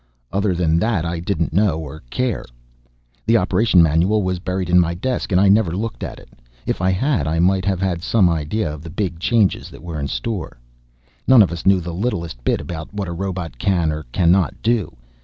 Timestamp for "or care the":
1.79-3.37